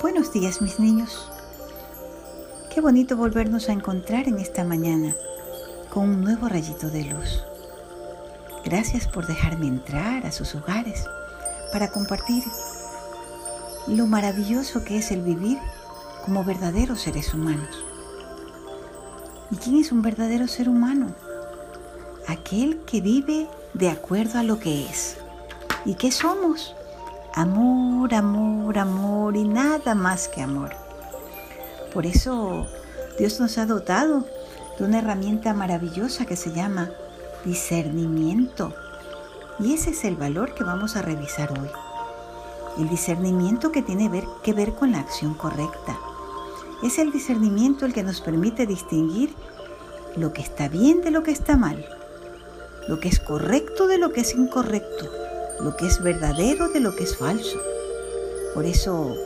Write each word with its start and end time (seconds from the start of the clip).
Buenos 0.00 0.32
días 0.32 0.62
mis 0.62 0.80
niños. 0.80 1.28
Qué 2.72 2.80
bonito 2.80 3.18
volvernos 3.18 3.68
a 3.68 3.72
encontrar 3.72 4.28
en 4.28 4.38
esta 4.38 4.64
mañana 4.64 5.14
con 5.90 6.08
un 6.08 6.20
nuevo 6.22 6.48
rayito 6.48 6.88
de 6.88 7.04
luz. 7.04 7.44
Gracias 8.64 9.06
por 9.06 9.26
dejarme 9.26 9.66
entrar 9.66 10.24
a 10.24 10.32
sus 10.32 10.54
hogares 10.54 11.04
para 11.70 11.90
compartir 11.90 12.42
lo 13.88 14.06
maravilloso 14.06 14.84
que 14.84 14.96
es 14.96 15.10
el 15.10 15.20
vivir 15.20 15.58
como 16.24 16.44
verdaderos 16.44 17.02
seres 17.02 17.34
humanos. 17.34 17.84
¿Y 19.50 19.56
quién 19.56 19.76
es 19.80 19.92
un 19.92 20.00
verdadero 20.00 20.48
ser 20.48 20.70
humano? 20.70 21.14
Aquel 22.26 22.80
que 22.86 23.02
vive 23.02 23.48
de 23.74 23.90
acuerdo 23.90 24.38
a 24.38 24.44
lo 24.44 24.58
que 24.58 24.86
es. 24.86 25.18
¿Y 25.84 25.96
qué 25.96 26.10
somos? 26.10 26.74
Amor, 27.34 28.12
amor, 28.12 28.76
amor 28.76 29.36
y 29.36 29.44
nada 29.44 29.94
más 29.94 30.26
que 30.26 30.42
amor. 30.42 30.70
Por 31.94 32.04
eso 32.04 32.66
Dios 33.18 33.38
nos 33.38 33.56
ha 33.56 33.66
dotado 33.66 34.24
de 34.76 34.84
una 34.84 34.98
herramienta 34.98 35.54
maravillosa 35.54 36.26
que 36.26 36.34
se 36.34 36.52
llama 36.52 36.90
discernimiento. 37.44 38.74
Y 39.60 39.74
ese 39.74 39.90
es 39.90 40.04
el 40.04 40.16
valor 40.16 40.54
que 40.54 40.64
vamos 40.64 40.96
a 40.96 41.02
revisar 41.02 41.52
hoy. 41.52 41.70
El 42.78 42.88
discernimiento 42.88 43.70
que 43.70 43.82
tiene 43.82 44.10
que 44.42 44.52
ver 44.52 44.72
con 44.72 44.90
la 44.90 44.98
acción 44.98 45.34
correcta. 45.34 45.96
Es 46.82 46.98
el 46.98 47.12
discernimiento 47.12 47.86
el 47.86 47.92
que 47.92 48.02
nos 48.02 48.20
permite 48.20 48.66
distinguir 48.66 49.32
lo 50.16 50.32
que 50.32 50.42
está 50.42 50.66
bien 50.66 51.00
de 51.02 51.12
lo 51.12 51.22
que 51.22 51.30
está 51.30 51.56
mal, 51.56 51.84
lo 52.88 52.98
que 52.98 53.08
es 53.08 53.20
correcto 53.20 53.86
de 53.86 53.98
lo 53.98 54.12
que 54.12 54.22
es 54.22 54.34
incorrecto 54.34 55.29
lo 55.62 55.76
que 55.76 55.86
es 55.86 56.02
verdadero 56.02 56.68
de 56.68 56.80
lo 56.80 56.94
que 56.94 57.04
es 57.04 57.16
falso. 57.16 57.58
Por 58.54 58.66
eso, 58.66 59.16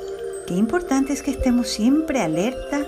qué 0.46 0.54
importante 0.54 1.12
es 1.12 1.22
que 1.22 1.30
estemos 1.30 1.68
siempre 1.68 2.20
alerta 2.20 2.80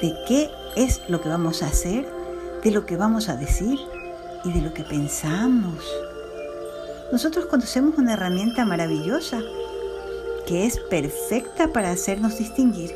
de 0.00 0.14
qué 0.26 0.50
es 0.76 1.00
lo 1.08 1.20
que 1.20 1.28
vamos 1.28 1.62
a 1.62 1.66
hacer, 1.66 2.06
de 2.62 2.70
lo 2.70 2.86
que 2.86 2.96
vamos 2.96 3.28
a 3.28 3.36
decir 3.36 3.78
y 4.44 4.52
de 4.52 4.60
lo 4.60 4.72
que 4.72 4.84
pensamos. 4.84 5.84
Nosotros 7.12 7.46
conocemos 7.46 7.98
una 7.98 8.14
herramienta 8.14 8.64
maravillosa 8.64 9.40
que 10.46 10.66
es 10.66 10.78
perfecta 10.90 11.72
para 11.72 11.90
hacernos 11.90 12.38
distinguir 12.38 12.94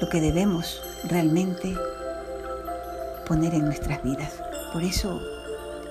lo 0.00 0.08
que 0.08 0.20
debemos 0.20 0.82
realmente 1.08 1.74
poner 3.26 3.54
en 3.54 3.64
nuestras 3.64 4.02
vidas. 4.02 4.34
Por 4.72 4.82
eso, 4.82 5.20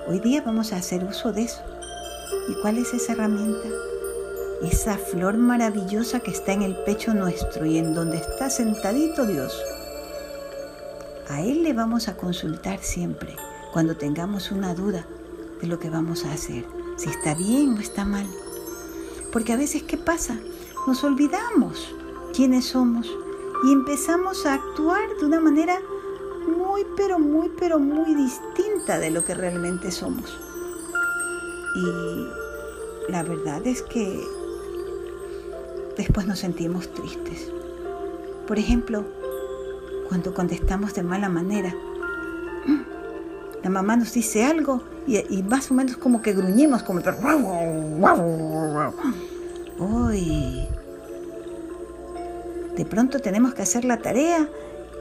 hoy 0.06 0.20
día 0.20 0.42
vamos 0.42 0.72
a 0.72 0.76
hacer 0.76 1.04
uso 1.04 1.32
de 1.32 1.42
eso. 1.42 1.62
¿Y 2.48 2.54
cuál 2.60 2.78
es 2.78 2.94
esa 2.94 3.12
herramienta? 3.12 3.68
Esa 4.62 4.96
flor 4.96 5.36
maravillosa 5.36 6.20
que 6.20 6.30
está 6.30 6.52
en 6.52 6.62
el 6.62 6.76
pecho 6.84 7.14
nuestro 7.14 7.66
y 7.66 7.78
en 7.78 7.94
donde 7.94 8.18
está 8.18 8.50
sentadito 8.50 9.26
Dios. 9.26 9.56
A 11.28 11.42
Él 11.42 11.62
le 11.62 11.72
vamos 11.72 12.08
a 12.08 12.16
consultar 12.16 12.78
siempre 12.82 13.34
cuando 13.72 13.96
tengamos 13.96 14.50
una 14.50 14.74
duda 14.74 15.06
de 15.60 15.66
lo 15.66 15.78
que 15.78 15.90
vamos 15.90 16.24
a 16.24 16.32
hacer, 16.32 16.64
si 16.96 17.10
está 17.10 17.34
bien 17.34 17.76
o 17.76 17.80
está 17.80 18.04
mal. 18.04 18.26
Porque 19.32 19.52
a 19.52 19.56
veces, 19.56 19.82
¿qué 19.82 19.96
pasa? 19.96 20.38
Nos 20.86 21.04
olvidamos 21.04 21.94
quiénes 22.34 22.66
somos 22.66 23.10
y 23.64 23.72
empezamos 23.72 24.46
a 24.46 24.54
actuar 24.54 25.08
de 25.18 25.26
una 25.26 25.40
manera 25.40 25.78
muy, 26.46 26.86
pero 26.96 27.18
muy, 27.18 27.50
pero 27.58 27.78
muy 27.78 28.14
distinta 28.14 28.98
de 28.98 29.10
lo 29.10 29.24
que 29.24 29.34
realmente 29.34 29.90
somos. 29.90 30.38
Y 31.76 33.12
la 33.12 33.22
verdad 33.22 33.66
es 33.66 33.82
que 33.82 34.18
después 35.96 36.26
nos 36.26 36.38
sentimos 36.38 36.88
tristes. 36.88 37.52
Por 38.46 38.58
ejemplo, 38.58 39.04
cuando 40.08 40.32
contestamos 40.32 40.94
de 40.94 41.02
mala 41.02 41.28
manera. 41.28 41.74
La 43.62 43.70
mamá 43.70 43.96
nos 43.96 44.12
dice 44.12 44.44
algo 44.44 44.82
y, 45.06 45.42
más 45.42 45.70
o 45.70 45.74
menos 45.74 45.96
como 45.98 46.22
que 46.22 46.32
gruñimos 46.32 46.82
como. 46.82 47.00
Uy. 49.78 50.66
De 52.76 52.84
pronto 52.84 53.18
tenemos 53.18 53.52
que 53.54 53.62
hacer 53.62 53.84
la 53.84 53.98
tarea 53.98 54.48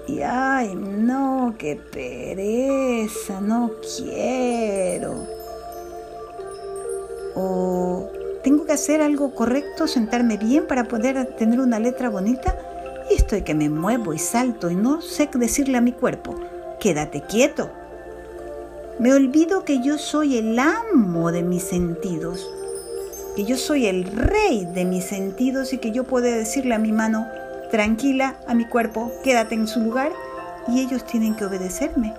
y 0.08 0.22
ay, 0.22 0.76
no, 0.76 1.56
qué 1.58 1.76
pereza, 1.76 3.40
no 3.40 3.72
quiero 3.98 5.45
o 7.36 8.10
tengo 8.44 8.66
que 8.66 8.74
hacer 8.74 9.02
algo 9.02 9.34
correcto, 9.34 9.88
sentarme 9.88 10.38
bien 10.38 10.68
para 10.68 10.86
poder 10.86 11.36
tener 11.36 11.60
una 11.60 11.80
letra 11.80 12.10
bonita 12.10 12.56
y 13.10 13.16
estoy 13.16 13.42
que 13.42 13.54
me 13.54 13.70
muevo 13.70 14.14
y 14.14 14.20
salto 14.20 14.70
y 14.70 14.76
no 14.76 15.02
sé 15.02 15.30
decirle 15.34 15.78
a 15.78 15.82
mi 15.82 15.92
cuerpo, 15.92 16.36
quédate 16.80 17.22
quieto. 17.22 17.70
Me 19.00 19.14
olvido 19.14 19.66
que 19.66 19.82
yo 19.82 19.98
soy 19.98 20.38
el 20.38 20.58
amo 20.58 21.32
de 21.32 21.44
mis 21.44 21.64
sentidos, 21.64 22.50
que 23.36 23.44
yo 23.44 23.58
soy 23.58 23.88
el 23.88 24.06
rey 24.06 24.66
de 24.66 24.86
mis 24.86 25.06
sentidos 25.06 25.74
y 25.74 25.80
que 25.80 25.92
yo 25.92 26.06
puedo 26.06 26.26
decirle 26.26 26.74
a 26.76 26.80
mi 26.80 26.92
mano, 26.92 27.28
tranquila, 27.72 28.38
a 28.48 28.54
mi 28.54 28.66
cuerpo, 28.66 29.12
quédate 29.24 29.56
en 29.56 29.68
su 29.68 29.82
lugar 29.82 30.12
y 30.68 30.80
ellos 30.80 31.06
tienen 31.06 31.36
que 31.36 31.46
obedecerme, 31.46 32.14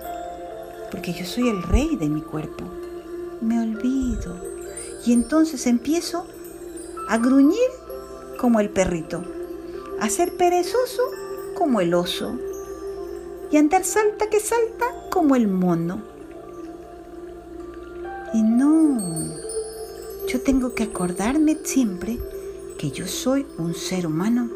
porque 0.91 1.13
yo 1.13 1.25
soy 1.25 1.49
el 1.49 1.63
rey 1.63 1.95
de 1.95 2.09
mi 2.09 2.21
cuerpo. 2.21 2.65
Me 3.41 3.59
olvido. 3.59 4.56
Y 5.07 5.13
entonces 5.13 5.67
empiezo 5.67 6.27
a 7.07 7.17
gruñir 7.17 7.69
como 8.37 8.59
el 8.59 8.69
perrito, 8.69 9.23
a 10.01 10.09
ser 10.09 10.35
perezoso 10.35 11.01
como 11.55 11.79
el 11.79 11.93
oso 11.93 12.37
y 13.49 13.55
a 13.55 13.61
andar 13.61 13.85
salta 13.85 14.29
que 14.29 14.41
salta 14.41 14.85
como 15.09 15.37
el 15.37 15.47
mono. 15.47 16.01
Y 18.33 18.43
no, 18.43 18.99
yo 20.27 20.41
tengo 20.41 20.75
que 20.75 20.83
acordarme 20.83 21.57
siempre 21.63 22.19
que 22.77 22.91
yo 22.91 23.07
soy 23.07 23.45
un 23.57 23.75
ser 23.75 24.07
humano 24.07 24.49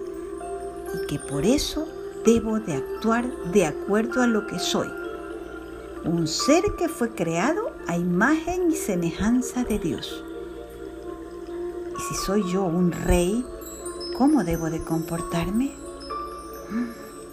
y 0.93 1.07
que 1.07 1.17
por 1.17 1.45
eso 1.45 1.87
debo 2.25 2.59
de 2.59 2.73
actuar 2.73 3.31
de 3.53 3.67
acuerdo 3.67 4.21
a 4.21 4.27
lo 4.27 4.45
que 4.47 4.59
soy. 4.59 4.89
Un 6.03 6.27
ser 6.27 6.63
que 6.77 6.89
fue 6.89 7.11
creado 7.11 7.71
a 7.87 7.95
imagen 7.95 8.69
y 8.69 8.75
semejanza 8.75 9.63
de 9.63 9.79
Dios 9.79 10.25
si 12.01 12.15
soy 12.15 12.51
yo 12.51 12.63
un 12.63 12.91
rey, 12.91 13.45
¿cómo 14.17 14.43
debo 14.43 14.69
de 14.69 14.83
comportarme? 14.83 15.71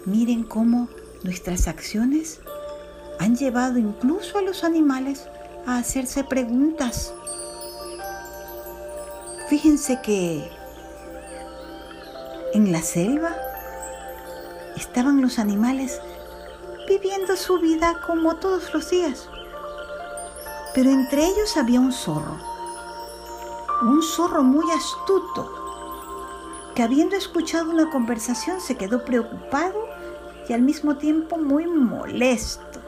Miren 0.04 0.44
cómo 0.44 0.88
nuestras 1.22 1.68
acciones 1.68 2.40
han 3.18 3.36
llevado 3.36 3.78
incluso 3.78 4.38
a 4.38 4.42
los 4.42 4.64
animales 4.64 5.26
a 5.66 5.78
hacerse 5.78 6.24
preguntas. 6.24 7.14
Fíjense 9.48 10.00
que 10.02 10.50
en 12.52 12.70
la 12.70 12.82
selva 12.82 13.34
estaban 14.76 15.22
los 15.22 15.38
animales 15.38 16.00
viviendo 16.88 17.36
su 17.36 17.58
vida 17.58 18.00
como 18.06 18.36
todos 18.36 18.72
los 18.74 18.90
días. 18.90 19.28
Pero 20.74 20.90
entre 20.90 21.24
ellos 21.24 21.56
había 21.56 21.80
un 21.80 21.92
zorro 21.92 22.57
un 23.82 24.02
zorro 24.02 24.42
muy 24.42 24.70
astuto, 24.72 25.52
que 26.74 26.82
habiendo 26.82 27.16
escuchado 27.16 27.70
una 27.70 27.90
conversación 27.90 28.60
se 28.60 28.76
quedó 28.76 29.04
preocupado 29.04 29.86
y 30.48 30.52
al 30.52 30.62
mismo 30.62 30.96
tiempo 30.96 31.36
muy 31.38 31.66
molesto. 31.66 32.80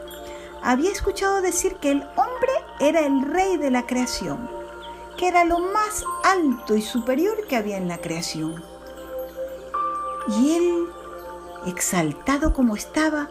Había 0.61 0.91
escuchado 0.91 1.41
decir 1.41 1.75
que 1.77 1.91
el 1.91 2.03
hombre 2.15 2.51
era 2.79 3.01
el 3.01 3.21
rey 3.21 3.57
de 3.57 3.71
la 3.71 3.85
creación, 3.85 4.49
que 5.17 5.27
era 5.27 5.45
lo 5.45 5.59
más 5.59 6.03
alto 6.23 6.75
y 6.75 6.81
superior 6.81 7.47
que 7.47 7.55
había 7.55 7.77
en 7.77 7.87
la 7.87 7.99
creación. 7.99 8.63
Y 10.27 10.55
él, 10.55 10.87
exaltado 11.67 12.53
como 12.53 12.75
estaba, 12.75 13.29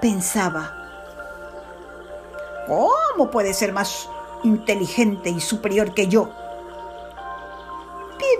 pensaba, 0.00 0.74
¿cómo 2.66 3.30
puede 3.30 3.52
ser 3.52 3.72
más 3.72 4.08
inteligente 4.42 5.30
y 5.30 5.40
superior 5.40 5.94
que 5.94 6.08
yo? 6.08 6.30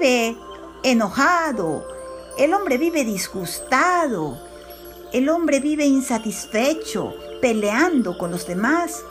Vive 0.01 0.37
enojado, 0.83 1.87
el 2.39 2.55
hombre 2.55 2.79
vive 2.79 3.05
disgustado, 3.05 4.39
el 5.13 5.29
hombre 5.29 5.61
vive 5.61 5.85
insatisfecho, 5.85 7.13
peleando 7.43 8.17
con 8.17 8.31
los 8.31 8.47
demás. 8.47 9.05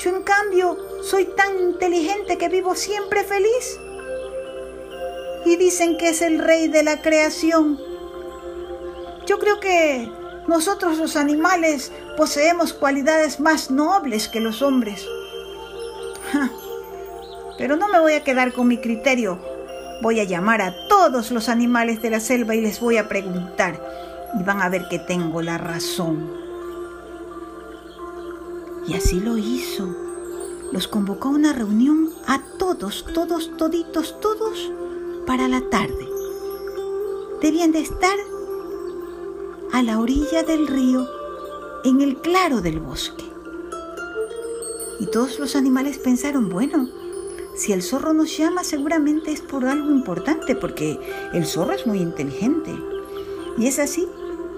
Yo 0.00 0.10
en 0.14 0.22
cambio 0.22 0.76
soy 1.02 1.24
tan 1.24 1.58
inteligente 1.58 2.38
que 2.38 2.48
vivo 2.48 2.76
siempre 2.76 3.24
feliz. 3.24 3.80
Y 5.44 5.56
dicen 5.56 5.96
que 5.98 6.10
es 6.10 6.22
el 6.22 6.38
rey 6.38 6.68
de 6.68 6.84
la 6.84 7.02
creación. 7.02 7.80
Yo 9.26 9.40
creo 9.40 9.58
que 9.58 10.08
nosotros 10.46 10.98
los 10.98 11.16
animales 11.16 11.90
poseemos 12.16 12.72
cualidades 12.72 13.40
más 13.40 13.70
nobles 13.70 14.28
que 14.28 14.40
los 14.40 14.62
hombres. 14.62 15.04
Pero 17.58 17.74
no 17.76 17.88
me 17.88 17.98
voy 17.98 18.12
a 18.12 18.22
quedar 18.22 18.52
con 18.52 18.68
mi 18.68 18.78
criterio 18.78 19.57
Voy 20.00 20.20
a 20.20 20.24
llamar 20.24 20.62
a 20.62 20.88
todos 20.88 21.30
los 21.30 21.48
animales 21.48 22.00
de 22.02 22.10
la 22.10 22.20
selva 22.20 22.54
y 22.54 22.60
les 22.60 22.80
voy 22.80 22.96
a 22.98 23.08
preguntar 23.08 23.80
y 24.38 24.42
van 24.42 24.62
a 24.62 24.68
ver 24.68 24.88
que 24.88 24.98
tengo 24.98 25.42
la 25.42 25.58
razón. 25.58 26.30
Y 28.86 28.94
así 28.94 29.20
lo 29.20 29.36
hizo. 29.36 29.88
Los 30.72 30.86
convocó 30.86 31.28
a 31.28 31.32
una 31.32 31.52
reunión 31.52 32.10
a 32.26 32.42
todos, 32.58 33.04
todos, 33.14 33.56
toditos, 33.56 34.20
todos 34.20 34.70
para 35.26 35.48
la 35.48 35.62
tarde. 35.68 36.08
Debían 37.42 37.72
de 37.72 37.80
estar 37.80 38.16
a 39.72 39.82
la 39.82 39.98
orilla 39.98 40.42
del 40.42 40.66
río, 40.66 41.06
en 41.84 42.00
el 42.00 42.16
claro 42.18 42.60
del 42.60 42.80
bosque. 42.80 43.24
Y 45.00 45.06
todos 45.06 45.38
los 45.38 45.54
animales 45.54 45.98
pensaron, 45.98 46.48
bueno, 46.48 46.88
si 47.58 47.72
el 47.72 47.82
zorro 47.82 48.12
nos 48.12 48.36
llama 48.38 48.62
seguramente 48.62 49.32
es 49.32 49.40
por 49.40 49.66
algo 49.66 49.90
importante, 49.90 50.54
porque 50.54 50.96
el 51.34 51.44
zorro 51.44 51.72
es 51.72 51.88
muy 51.88 51.98
inteligente. 51.98 52.70
Y 53.58 53.66
es 53.66 53.80
así, 53.80 54.06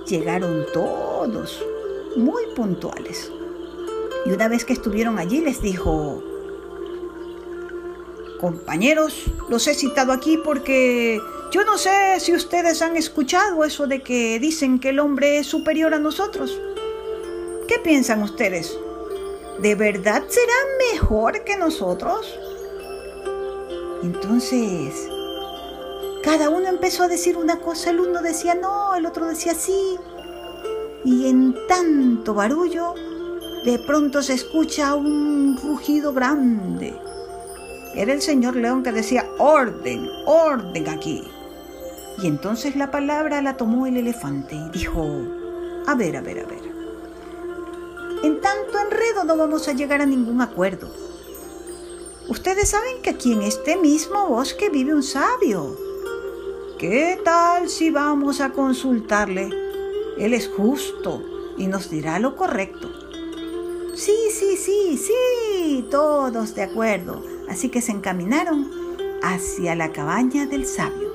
llegaron 0.07 0.67
todos, 0.75 1.65
muy 2.15 2.43
puntuales. 2.55 3.33
Y 4.27 4.33
una 4.33 4.49
vez 4.49 4.67
que 4.67 4.75
estuvieron 4.75 5.19
allí 5.19 5.41
les 5.41 5.63
dijo, 5.63 6.23
compañeros, 8.39 9.25
los 9.49 9.67
he 9.67 9.73
citado 9.73 10.13
aquí 10.13 10.37
porque 10.37 11.23
yo 11.51 11.65
no 11.65 11.79
sé 11.79 12.21
si 12.21 12.35
ustedes 12.35 12.83
han 12.83 12.99
escuchado 12.99 13.65
eso 13.65 13.87
de 13.87 14.03
que 14.03 14.39
dicen 14.39 14.79
que 14.79 14.91
el 14.91 14.99
hombre 14.99 15.39
es 15.39 15.47
superior 15.47 15.95
a 15.95 15.99
nosotros. 15.99 16.61
¿Qué 17.67 17.79
piensan 17.79 18.23
ustedes? 18.23 18.79
¿De 19.59 19.75
verdad 19.75 20.23
será 20.29 20.53
mejor 20.93 21.45
que 21.45 21.57
nosotros? 21.57 22.39
Entonces, 24.03 25.09
cada 26.23 26.49
uno 26.49 26.69
empezó 26.69 27.03
a 27.03 27.09
decir 27.09 27.37
una 27.37 27.61
cosa, 27.61 27.91
el 27.91 28.01
uno 28.01 28.23
decía 28.23 28.55
no, 28.55 28.95
el 28.95 29.07
otro 29.07 29.27
decía 29.27 29.55
sí. 29.55 29.97
Y 31.05 31.29
en 31.29 31.55
tanto 31.67 32.35
barullo, 32.35 32.95
de 33.65 33.79
pronto 33.87 34.23
se 34.23 34.35
escucha 34.35 34.95
un 34.95 35.59
rugido 35.63 36.13
grande. 36.13 36.95
Era 37.95 38.13
el 38.13 38.23
señor 38.23 38.57
León 38.57 38.83
que 38.83 38.93
decía, 38.93 39.27
orden, 39.39 40.09
orden 40.27 40.89
aquí. 40.89 41.25
Y 42.23 42.27
entonces 42.27 42.77
la 42.77 42.91
palabra 42.91 43.43
la 43.43 43.57
tomó 43.57 43.87
el 43.87 43.97
elefante 43.97 44.55
y 44.55 44.71
dijo, 44.71 45.03
a 45.87 45.95
ver, 45.95 46.17
a 46.17 46.21
ver, 46.21 46.41
a 46.41 46.47
ver. 46.47 46.71
En 48.23 48.41
tanto 48.41 48.79
enredo 48.79 49.25
no 49.25 49.37
vamos 49.37 49.67
a 49.69 49.73
llegar 49.73 50.03
a 50.03 50.07
ningún 50.07 50.41
acuerdo. 50.41 50.91
Ustedes 52.31 52.69
saben 52.69 53.03
que 53.03 53.11
aquí 53.11 53.33
en 53.33 53.43
este 53.43 53.77
mismo 53.77 54.29
bosque 54.29 54.69
vive 54.69 54.95
un 54.95 55.03
sabio. 55.03 55.77
¿Qué 56.79 57.21
tal 57.25 57.69
si 57.69 57.91
vamos 57.91 58.41
a 58.41 58.53
consultarle? 58.53 59.51
Él 60.17 60.33
es 60.33 60.47
justo 60.47 61.25
y 61.59 61.67
nos 61.67 61.91
dirá 61.91 62.21
lo 62.21 62.37
correcto. 62.37 62.89
Sí, 63.97 64.15
sí, 64.31 64.57
sí, 64.57 64.97
sí, 64.97 65.85
todos 65.91 66.55
de 66.55 66.63
acuerdo. 66.63 67.21
Así 67.49 67.69
que 67.69 67.83
se 67.83 67.91
encaminaron 67.91 68.71
hacia 69.25 69.75
la 69.75 69.91
cabaña 69.91 70.47
del 70.47 70.67
sabio. 70.67 71.13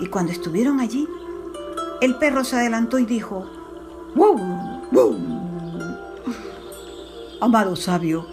Y 0.00 0.06
cuando 0.06 0.32
estuvieron 0.32 0.80
allí, 0.80 1.06
el 2.00 2.18
perro 2.18 2.42
se 2.42 2.56
adelantó 2.56 2.98
y 2.98 3.06
dijo, 3.06 3.48
¡Wow! 4.16 4.36
¡Wow! 4.90 5.16
Amado 7.40 7.76
sabio, 7.76 8.26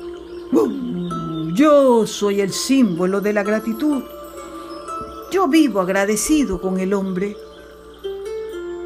yo 1.54 2.08
soy 2.08 2.42
el 2.42 2.52
símbolo 2.52 3.22
de 3.22 3.32
la 3.32 3.44
gratitud. 3.44 4.04
Yo 5.30 5.48
vivo 5.48 5.82
agradecido 5.82 6.60
con 6.60 6.80
el 6.80 6.94
hombre. 6.94 7.38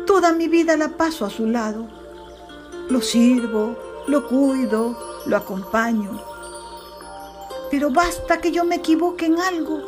Toda 0.05 0.33
mi 0.33 0.49
vida 0.49 0.75
la 0.75 0.89
paso 0.97 1.25
a 1.25 1.29
su 1.29 1.45
lado. 1.45 1.87
Lo 2.89 3.01
sirvo, 3.01 3.77
lo 4.07 4.27
cuido, 4.27 4.97
lo 5.25 5.37
acompaño. 5.37 6.21
Pero 7.71 7.89
basta 7.89 8.39
que 8.39 8.51
yo 8.51 8.65
me 8.65 8.75
equivoque 8.75 9.27
en 9.27 9.39
algo 9.39 9.81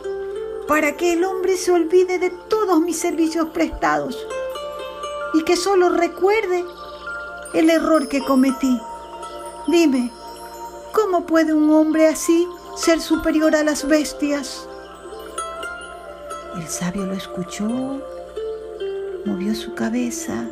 para 0.67 0.95
que 0.95 1.13
el 1.13 1.25
hombre 1.25 1.57
se 1.57 1.71
olvide 1.71 2.17
de 2.17 2.29
todos 2.29 2.79
mis 2.79 2.97
servicios 2.97 3.49
prestados 3.49 4.17
y 5.33 5.43
que 5.43 5.57
solo 5.57 5.89
recuerde 5.89 6.63
el 7.53 7.69
error 7.69 8.07
que 8.07 8.23
cometí. 8.23 8.79
Dime, 9.67 10.11
¿cómo 10.93 11.25
puede 11.25 11.53
un 11.53 11.73
hombre 11.73 12.07
así 12.07 12.47
ser 12.79 13.01
superior 13.01 13.55
a 13.57 13.63
las 13.63 13.85
bestias. 13.85 14.65
El 16.55 16.67
sabio 16.67 17.05
lo 17.05 17.13
escuchó, 17.13 17.67
movió 19.25 19.53
su 19.53 19.75
cabeza, 19.75 20.45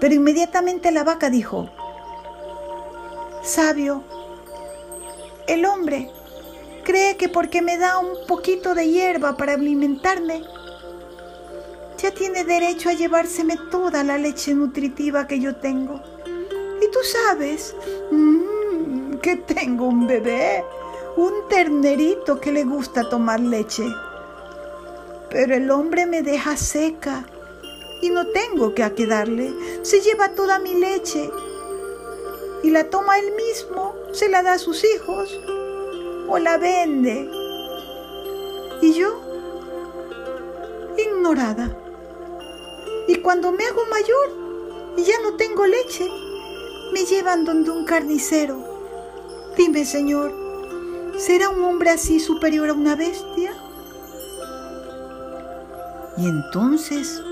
pero 0.00 0.14
inmediatamente 0.14 0.90
la 0.90 1.04
vaca 1.04 1.28
dijo, 1.28 1.68
Sabio, 3.42 4.02
el 5.46 5.66
hombre 5.66 6.10
cree 6.82 7.18
que 7.18 7.28
porque 7.28 7.60
me 7.60 7.76
da 7.76 7.98
un 7.98 8.26
poquito 8.26 8.74
de 8.74 8.88
hierba 8.88 9.36
para 9.36 9.52
alimentarme, 9.52 10.42
ya 11.98 12.10
tiene 12.10 12.44
derecho 12.44 12.88
a 12.88 12.94
llevárseme 12.94 13.58
toda 13.70 14.02
la 14.02 14.16
leche 14.16 14.54
nutritiva 14.54 15.26
que 15.26 15.38
yo 15.38 15.56
tengo. 15.56 16.00
Y 16.82 16.90
tú 16.90 16.98
sabes 17.02 17.76
mm, 18.10 19.16
que 19.16 19.36
tengo 19.36 19.84
un 19.84 20.06
bebé 20.06 20.64
un 21.20 21.48
ternerito 21.48 22.40
que 22.40 22.50
le 22.50 22.64
gusta 22.64 23.08
tomar 23.08 23.40
leche. 23.40 23.84
Pero 25.28 25.54
el 25.54 25.70
hombre 25.70 26.06
me 26.06 26.22
deja 26.22 26.56
seca 26.56 27.26
y 28.00 28.08
no 28.08 28.26
tengo 28.28 28.74
que 28.74 28.90
quedarle. 28.94 29.52
Se 29.82 30.00
lleva 30.00 30.30
toda 30.30 30.58
mi 30.58 30.74
leche 30.74 31.30
y 32.62 32.70
la 32.70 32.84
toma 32.84 33.18
él 33.18 33.32
mismo, 33.36 33.94
se 34.12 34.28
la 34.30 34.42
da 34.42 34.54
a 34.54 34.58
sus 34.58 34.82
hijos 34.82 35.38
o 36.26 36.38
la 36.38 36.56
vende. 36.56 37.30
Y 38.80 38.94
yo, 38.94 39.20
ignorada. 40.96 41.76
Y 43.08 43.16
cuando 43.16 43.52
me 43.52 43.66
hago 43.66 43.84
mayor 43.90 44.94
y 44.96 45.02
ya 45.02 45.20
no 45.22 45.36
tengo 45.36 45.66
leche, 45.66 46.08
me 46.94 47.04
llevan 47.04 47.44
donde 47.44 47.70
un 47.70 47.84
carnicero. 47.84 48.56
Dime, 49.56 49.84
Señor, 49.84 50.39
¿Será 51.20 51.50
un 51.50 51.62
hombre 51.62 51.90
así 51.90 52.18
superior 52.18 52.70
a 52.70 52.72
una 52.72 52.96
bestia? 52.96 53.52
Y 56.16 56.26
entonces, 56.26 57.22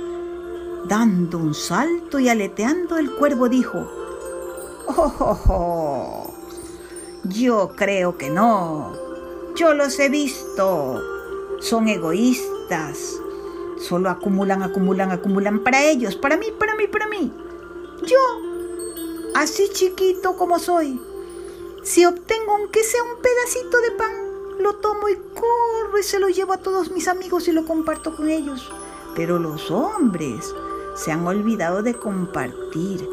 dando 0.86 1.38
un 1.38 1.54
salto 1.54 2.18
y 2.18 2.28
aleteando, 2.28 2.98
el 2.98 3.10
cuervo 3.12 3.48
dijo, 3.48 3.90
oh, 4.88 5.14
oh, 5.18 5.40
oh, 5.48 6.34
yo 7.24 7.70
creo 7.76 8.18
que 8.18 8.28
no, 8.28 8.92
yo 9.56 9.72
los 9.72 9.98
he 9.98 10.10
visto, 10.10 11.02
son 11.60 11.88
egoístas, 11.88 13.18
solo 13.80 14.10
acumulan, 14.10 14.62
acumulan, 14.62 15.12
acumulan 15.12 15.60
para 15.60 15.82
ellos, 15.82 16.14
para 16.14 16.36
mí, 16.36 16.48
para 16.58 16.74
mí, 16.74 16.88
para 16.88 17.08
mí. 17.08 17.32
Yo, 18.06 18.18
así 19.34 19.70
chiquito 19.72 20.36
como 20.36 20.58
soy, 20.58 21.00
si 21.82 22.04
obtengo 22.04 22.52
aunque 22.52 22.82
sea 22.82 23.02
un 23.02 23.20
pedacito 23.20 23.80
de 23.80 23.90
pan, 23.92 24.12
lo 24.60 24.74
tomo 24.76 25.08
y 25.08 25.16
corro 25.34 25.98
y 25.98 26.02
se 26.02 26.18
lo 26.18 26.28
llevo 26.28 26.52
a 26.52 26.58
todos 26.58 26.90
mis 26.90 27.08
amigos 27.08 27.48
y 27.48 27.52
lo 27.52 27.64
comparto 27.64 28.14
con 28.16 28.28
ellos. 28.28 28.70
Pero 29.14 29.38
los 29.38 29.70
hombres 29.70 30.54
se 30.94 31.12
han 31.12 31.26
olvidado 31.26 31.82
de 31.82 31.94
compartir. 31.94 33.08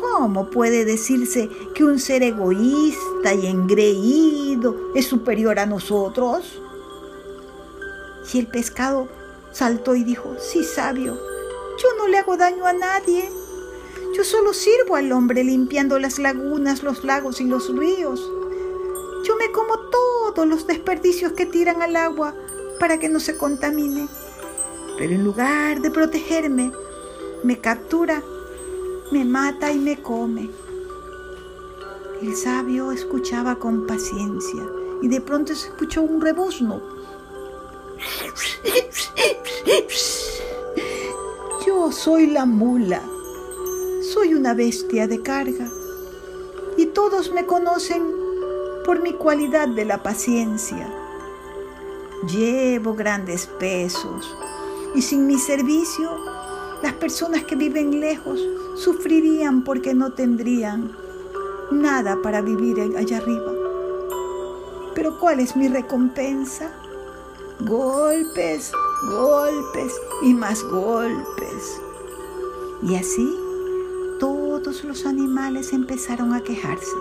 ¿Cómo 0.00 0.50
puede 0.50 0.84
decirse 0.84 1.48
que 1.74 1.84
un 1.84 1.98
ser 1.98 2.22
egoísta 2.22 3.34
y 3.34 3.46
engreído 3.46 4.76
es 4.94 5.06
superior 5.06 5.58
a 5.58 5.66
nosotros? 5.66 6.60
Y 8.32 8.40
el 8.40 8.46
pescado 8.46 9.08
saltó 9.52 9.94
y 9.94 10.04
dijo, 10.04 10.36
sí 10.38 10.62
sabio, 10.62 11.14
yo 11.14 11.88
no 11.98 12.08
le 12.08 12.18
hago 12.18 12.36
daño 12.36 12.66
a 12.66 12.72
nadie. 12.72 13.30
Yo 14.16 14.24
solo 14.24 14.54
sirvo 14.54 14.96
al 14.96 15.12
hombre 15.12 15.44
limpiando 15.44 15.98
las 15.98 16.18
lagunas, 16.18 16.82
los 16.82 17.04
lagos 17.04 17.38
y 17.42 17.44
los 17.44 17.68
ríos. 17.76 18.32
Yo 19.24 19.36
me 19.36 19.52
como 19.52 19.78
todos 19.78 20.48
los 20.48 20.66
desperdicios 20.66 21.32
que 21.32 21.44
tiran 21.44 21.82
al 21.82 21.96
agua 21.96 22.34
para 22.80 22.98
que 22.98 23.10
no 23.10 23.20
se 23.20 23.36
contamine. 23.36 24.08
Pero 24.96 25.12
en 25.12 25.22
lugar 25.22 25.82
de 25.82 25.90
protegerme, 25.90 26.72
me 27.42 27.58
captura, 27.58 28.22
me 29.12 29.26
mata 29.26 29.70
y 29.70 29.78
me 29.78 30.00
come. 30.00 30.48
El 32.22 32.34
sabio 32.36 32.92
escuchaba 32.92 33.58
con 33.58 33.86
paciencia 33.86 34.66
y 35.02 35.08
de 35.08 35.20
pronto 35.20 35.54
se 35.54 35.68
escuchó 35.68 36.00
un 36.00 36.22
rebuzno. 36.22 36.80
Yo 41.66 41.92
soy 41.92 42.28
la 42.28 42.46
mula 42.46 43.02
soy 44.16 44.32
una 44.32 44.54
bestia 44.54 45.06
de 45.06 45.20
carga 45.20 45.68
y 46.78 46.86
todos 46.86 47.30
me 47.32 47.44
conocen 47.44 48.02
por 48.86 49.02
mi 49.02 49.12
cualidad 49.12 49.68
de 49.68 49.84
la 49.84 50.02
paciencia. 50.02 50.88
llevo 52.26 52.94
grandes 52.94 53.46
pesos 53.46 54.34
y 54.94 55.02
sin 55.02 55.26
mi 55.26 55.38
servicio 55.38 56.10
las 56.82 56.94
personas 56.94 57.44
que 57.44 57.56
viven 57.56 58.00
lejos 58.00 58.40
sufrirían 58.74 59.62
porque 59.64 59.92
no 59.92 60.14
tendrían 60.14 60.96
nada 61.70 62.16
para 62.22 62.40
vivir 62.40 62.80
allá 62.96 63.18
arriba. 63.18 63.52
Pero 64.94 65.18
¿cuál 65.20 65.40
es 65.40 65.54
mi 65.56 65.68
recompensa? 65.68 66.72
Golpes, 67.60 68.72
golpes 69.10 69.92
y 70.22 70.32
más 70.32 70.62
golpes. 70.62 71.82
Y 72.82 72.94
así 72.94 73.45
los 74.86 75.04
animales 75.04 75.72
empezaron 75.72 76.32
a 76.32 76.42
quejarse. 76.42 76.96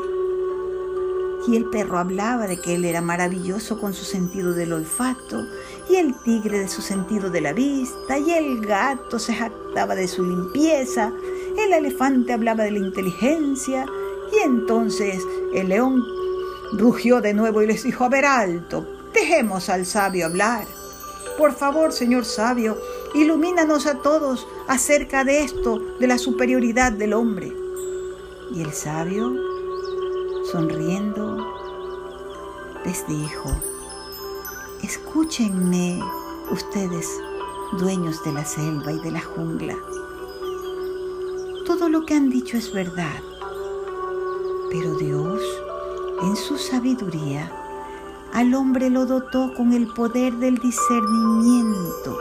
Y 1.47 1.55
el 1.55 1.65
perro 1.65 1.99
hablaba 1.99 2.47
de 2.47 2.59
que 2.59 2.73
él 2.73 2.85
era 2.85 3.01
maravilloso 3.01 3.79
con 3.79 3.93
su 3.93 4.03
sentido 4.03 4.53
del 4.53 4.73
olfato, 4.73 5.45
y 5.89 5.97
el 5.97 6.15
tigre 6.23 6.59
de 6.59 6.67
su 6.67 6.81
sentido 6.81 7.29
de 7.29 7.41
la 7.41 7.53
vista, 7.53 8.17
y 8.17 8.31
el 8.31 8.65
gato 8.65 9.19
se 9.19 9.35
jactaba 9.35 9.93
de 9.93 10.07
su 10.07 10.23
limpieza, 10.23 11.13
el 11.57 11.73
elefante 11.73 12.33
hablaba 12.33 12.63
de 12.63 12.71
la 12.71 12.79
inteligencia, 12.79 13.85
y 14.33 14.39
entonces 14.39 15.23
el 15.53 15.69
león 15.69 16.03
rugió 16.73 17.21
de 17.21 17.35
nuevo 17.35 17.61
y 17.61 17.67
les 17.67 17.83
dijo, 17.83 18.03
a 18.03 18.09
ver 18.09 18.25
alto, 18.25 18.87
dejemos 19.13 19.69
al 19.69 19.85
sabio 19.85 20.25
hablar. 20.25 20.65
Por 21.37 21.53
favor, 21.53 21.91
señor 21.91 22.25
sabio, 22.25 22.77
ilumínanos 23.13 23.85
a 23.85 23.99
todos 23.99 24.47
acerca 24.67 25.23
de 25.23 25.43
esto, 25.43 25.79
de 25.99 26.07
la 26.07 26.17
superioridad 26.17 26.91
del 26.91 27.13
hombre. 27.13 27.64
Y 28.51 28.61
el 28.61 28.71
sabio, 28.71 29.33
sonriendo, 30.51 31.37
les 32.85 33.07
dijo, 33.07 33.49
escúchenme 34.83 35.99
ustedes, 36.51 37.09
dueños 37.79 38.23
de 38.23 38.33
la 38.33 38.45
selva 38.45 38.91
y 38.91 38.99
de 38.99 39.11
la 39.11 39.21
jungla. 39.21 39.75
Todo 41.65 41.89
lo 41.89 42.05
que 42.05 42.13
han 42.13 42.29
dicho 42.29 42.57
es 42.57 42.71
verdad, 42.71 43.19
pero 44.69 44.95
Dios, 44.95 45.41
en 46.21 46.35
su 46.35 46.57
sabiduría, 46.57 47.51
al 48.33 48.53
hombre 48.53 48.89
lo 48.89 49.05
dotó 49.05 49.53
con 49.55 49.73
el 49.73 49.87
poder 49.87 50.33
del 50.33 50.59
discernimiento, 50.59 52.17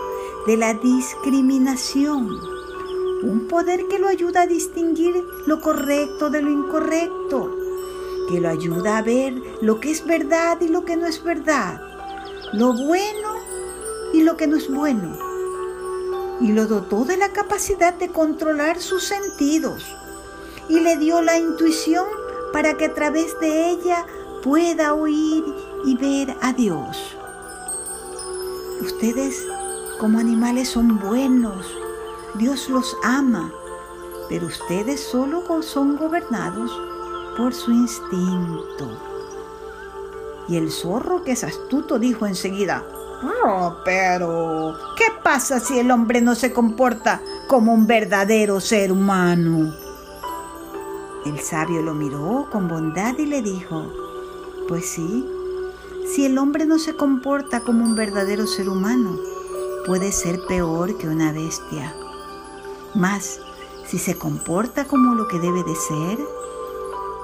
de 0.47 0.57
la 0.57 0.73
discriminación, 0.75 2.54
un 3.25 3.49
poder 3.49 3.89
que 3.89 3.99
lo 3.99 4.09
ayuda 4.09 4.43
a 4.43 4.47
distinguir 4.47 5.25
lo 5.47 5.61
correcto 5.61 6.31
de 6.31 6.43
lo 6.43 6.51
incorrecto, 6.51 7.57
que 8.29 8.41
lo 8.41 8.49
ayuda 8.49 8.99
a 8.99 9.03
ver 9.03 9.35
lo 9.61 9.81
que 9.81 9.91
es 9.91 10.05
verdad 10.05 10.61
y 10.61 10.69
lo 10.69 10.85
que 10.85 10.97
no 10.97 11.07
es 11.07 11.23
verdad, 11.23 11.81
lo 12.53 12.73
bueno 12.75 13.35
y 14.13 14.23
lo 14.23 14.37
que 14.37 14.47
no 14.47 14.57
es 14.57 14.71
bueno, 14.71 15.17
y 16.41 16.53
lo 16.53 16.67
dotó 16.67 17.05
de 17.05 17.17
la 17.17 17.33
capacidad 17.33 17.95
de 17.95 18.09
controlar 18.09 18.81
sus 18.81 19.05
sentidos 19.05 19.97
y 20.69 20.81
le 20.81 20.97
dio 20.97 21.23
la 21.23 21.39
intuición 21.39 22.07
para 22.53 22.75
que 22.75 22.87
a 22.87 22.95
través 22.95 23.39
de 23.41 23.71
ella 23.71 24.07
pueda 24.43 24.95
oír 24.95 25.45
y 25.87 25.97
ver 25.97 26.37
a 26.43 26.53
Dios. 26.53 27.17
Ustedes 28.81 29.47
como 29.99 30.19
animales 30.19 30.69
son 30.69 30.99
buenos, 30.99 31.67
Dios 32.35 32.69
los 32.69 32.97
ama, 33.03 33.53
pero 34.29 34.47
ustedes 34.47 35.01
solo 35.01 35.63
son 35.63 35.97
gobernados 35.97 36.71
por 37.37 37.55
su 37.55 37.71
instinto. 37.71 38.99
Y 40.49 40.57
el 40.57 40.71
zorro, 40.71 41.23
que 41.23 41.33
es 41.33 41.45
astuto, 41.45 41.99
dijo 41.99 42.27
enseguida, 42.27 42.85
oh, 43.45 43.77
pero, 43.85 44.77
¿qué 44.97 45.07
pasa 45.23 45.61
si 45.61 45.79
el 45.79 45.91
hombre 45.91 46.21
no 46.21 46.35
se 46.35 46.53
comporta 46.53 47.23
como 47.49 47.73
un 47.73 47.87
verdadero 47.87 48.61
ser 48.61 48.93
humano? 48.93 49.75
El 51.25 51.41
sabio 51.41 51.83
lo 51.83 51.95
miró 51.95 52.49
con 52.51 52.69
bondad 52.69 53.17
y 53.17 53.27
le 53.27 53.43
dijo, 53.43 53.87
pues 54.69 54.87
sí, 54.91 55.27
si 56.07 56.27
el 56.27 56.37
hombre 56.37 56.67
no 56.67 56.79
se 56.79 56.97
comporta 56.97 57.61
como 57.61 57.85
un 57.85 57.95
verdadero 57.95 58.47
ser 58.47 58.69
humano, 58.69 59.19
puede 59.87 60.13
ser 60.13 60.41
peor 60.47 60.99
que 60.99 61.09
una 61.09 61.33
bestia. 61.33 61.95
Mas, 62.95 63.41
si 63.87 63.99
se 63.99 64.17
comporta 64.17 64.85
como 64.85 65.15
lo 65.15 65.29
que 65.29 65.39
debe 65.39 65.63
de 65.65 65.75
ser, 65.75 66.19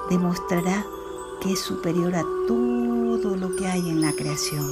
demostrará 0.09 0.85
que 1.41 1.53
es 1.53 1.59
superior 1.59 2.15
a 2.15 2.25
todo 2.47 3.35
lo 3.35 3.55
que 3.55 3.67
hay 3.67 3.89
en 3.89 4.01
la 4.01 4.13
creación. 4.13 4.69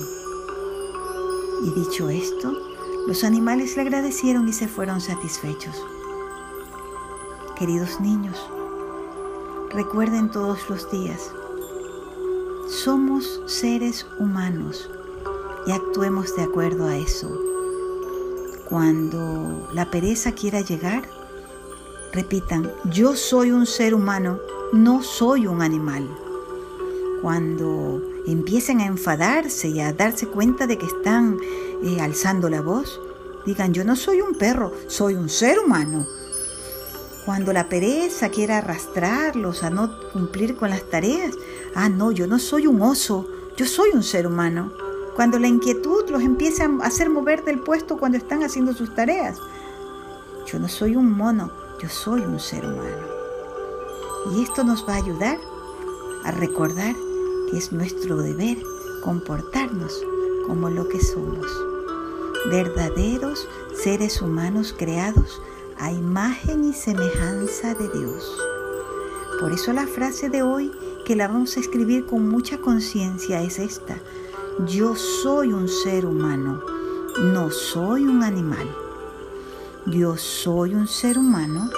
Y 1.63 1.71
dicho 1.71 2.09
esto, 2.09 2.51
los 3.07 3.23
animales 3.23 3.75
le 3.75 3.83
agradecieron 3.83 4.47
y 4.47 4.53
se 4.53 4.67
fueron 4.67 5.01
satisfechos. 5.01 5.75
Queridos 7.57 7.99
niños, 7.99 8.49
recuerden 9.71 10.31
todos 10.31 10.69
los 10.69 10.89
días 10.91 11.31
somos 12.69 13.41
seres 13.47 14.05
humanos 14.19 14.91
y 15.65 15.71
actuemos 15.71 16.35
de 16.35 16.43
acuerdo 16.43 16.85
a 16.85 16.95
eso. 16.95 17.48
Cuando 18.69 19.69
la 19.73 19.89
pereza 19.89 20.33
quiera 20.33 20.61
llegar, 20.61 21.03
repitan, 22.13 22.71
yo 22.85 23.15
soy 23.15 23.51
un 23.51 23.65
ser 23.65 23.93
humano, 23.93 24.39
no 24.73 25.01
soy 25.03 25.47
un 25.47 25.61
animal. 25.61 26.07
Cuando 27.21 28.01
empiecen 28.27 28.79
a 28.81 28.85
enfadarse 28.85 29.69
y 29.69 29.79
a 29.79 29.93
darse 29.93 30.27
cuenta 30.27 30.67
de 30.67 30.77
que 30.77 30.85
están 30.85 31.37
eh, 31.83 31.99
alzando 31.99 32.49
la 32.49 32.61
voz, 32.61 33.01
digan, 33.45 33.73
yo 33.73 33.83
no 33.83 33.95
soy 33.95 34.21
un 34.21 34.35
perro, 34.35 34.71
soy 34.87 35.15
un 35.15 35.29
ser 35.29 35.59
humano 35.59 36.05
cuando 37.29 37.53
la 37.53 37.69
pereza 37.69 38.29
quiera 38.29 38.57
arrastrarlos 38.57 39.61
a 39.61 39.69
no 39.69 39.99
cumplir 40.11 40.55
con 40.55 40.71
las 40.71 40.89
tareas, 40.89 41.35
ah, 41.75 41.87
no, 41.87 42.11
yo 42.11 42.25
no 42.25 42.39
soy 42.39 42.65
un 42.65 42.81
oso, 42.81 43.27
yo 43.55 43.67
soy 43.67 43.91
un 43.93 44.01
ser 44.01 44.25
humano. 44.25 44.73
Cuando 45.19 45.37
la 45.37 45.49
inquietud 45.49 46.09
los 46.09 46.23
empiece 46.23 46.63
a 46.63 46.69
hacer 46.81 47.09
mover 47.09 47.43
del 47.43 47.59
puesto 47.59 47.97
cuando 47.97 48.17
están 48.17 48.41
haciendo 48.41 48.71
sus 48.71 48.95
tareas, 48.95 49.37
yo 50.47 50.59
no 50.59 50.69
soy 50.69 50.95
un 50.95 51.11
mono, 51.11 51.51
yo 51.83 51.89
soy 51.89 52.21
un 52.21 52.39
ser 52.39 52.63
humano. 52.65 53.05
Y 54.33 54.43
esto 54.43 54.63
nos 54.63 54.87
va 54.87 54.93
a 54.93 55.03
ayudar 55.03 55.37
a 56.23 56.31
recordar 56.31 56.95
que 57.51 57.57
es 57.57 57.73
nuestro 57.73 58.15
deber 58.15 58.59
comportarnos 59.03 60.01
como 60.47 60.69
lo 60.69 60.87
que 60.87 61.01
somos, 61.01 61.47
verdaderos 62.49 63.45
seres 63.73 64.21
humanos 64.21 64.73
creados 64.77 65.41
a 65.79 65.91
imagen 65.91 66.63
y 66.63 66.71
semejanza 66.71 67.73
de 67.73 67.89
Dios. 67.89 68.41
Por 69.41 69.51
eso 69.51 69.73
la 69.73 69.85
frase 69.85 70.29
de 70.29 70.43
hoy, 70.43 70.71
que 71.05 71.17
la 71.17 71.27
vamos 71.27 71.57
a 71.57 71.59
escribir 71.59 72.05
con 72.05 72.29
mucha 72.29 72.59
conciencia, 72.59 73.41
es 73.41 73.59
esta. 73.59 73.97
Yo 74.67 74.93
soy 74.93 75.53
un 75.53 75.69
ser 75.69 76.05
humano, 76.05 76.61
no 77.17 77.49
soy 77.49 78.05
un 78.05 78.23
animal. 78.23 78.67
Yo 79.85 80.17
soy 80.17 80.75
un 80.75 80.85
ser 80.85 81.17
humano, 81.17 81.69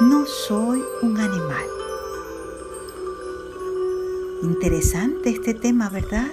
no 0.00 0.24
soy 0.24 0.82
un 1.02 1.18
animal. 1.18 1.66
Interesante 4.42 5.28
este 5.28 5.52
tema, 5.52 5.90
¿verdad? 5.90 6.32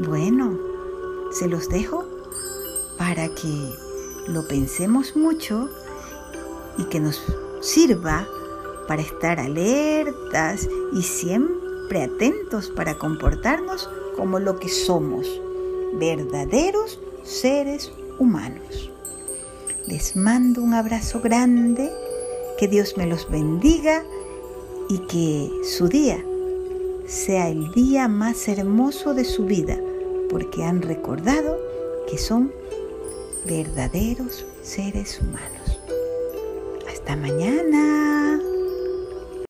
Bueno, 0.00 0.58
se 1.30 1.48
los 1.48 1.70
dejo 1.70 2.04
para 2.98 3.34
que 3.34 3.72
lo 4.28 4.46
pensemos 4.46 5.16
mucho 5.16 5.70
y 6.76 6.84
que 6.84 7.00
nos 7.00 7.22
sirva 7.62 8.28
para 8.86 9.00
estar 9.00 9.40
alertas 9.40 10.68
y 10.92 11.02
siempre 11.02 12.02
atentos 12.02 12.68
para 12.68 12.98
comportarnos 12.98 13.88
como 14.16 14.38
lo 14.38 14.58
que 14.58 14.68
somos, 14.68 15.26
verdaderos 15.94 16.98
seres 17.22 17.92
humanos. 18.18 18.90
Les 19.86 20.16
mando 20.16 20.62
un 20.62 20.74
abrazo 20.74 21.20
grande, 21.20 21.90
que 22.58 22.68
Dios 22.68 22.96
me 22.96 23.06
los 23.06 23.30
bendiga 23.30 24.04
y 24.88 24.98
que 24.98 25.50
su 25.64 25.88
día 25.88 26.24
sea 27.06 27.48
el 27.48 27.70
día 27.72 28.08
más 28.08 28.48
hermoso 28.48 29.14
de 29.14 29.24
su 29.24 29.44
vida, 29.44 29.78
porque 30.30 30.64
han 30.64 30.82
recordado 30.82 31.58
que 32.08 32.18
son 32.18 32.52
verdaderos 33.46 34.46
seres 34.62 35.20
humanos. 35.20 35.80
Hasta 36.88 37.16
mañana. 37.16 38.33